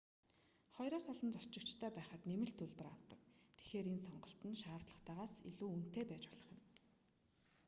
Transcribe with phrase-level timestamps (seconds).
[0.73, 3.21] 2-оос олон зорчигчтой байхад нэмэлт төлбөр авдаг
[3.57, 6.59] тэгэхээр энэ сонголт нь шаардлагатайгаас илүү үнэтэй байж болох юм